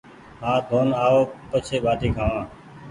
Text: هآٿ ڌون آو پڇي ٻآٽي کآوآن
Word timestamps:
هآٿ 0.43 0.61
ڌون 0.69 0.87
آو 1.05 1.19
پڇي 1.49 1.77
ٻآٽي 1.83 2.09
کآوآن 2.15 2.45